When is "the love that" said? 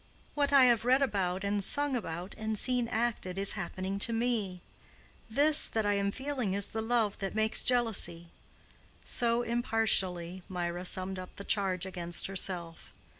6.65-7.35